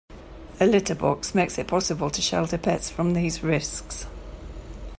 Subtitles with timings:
[0.59, 4.07] A litter box makes it possible to shelter pets from these risks.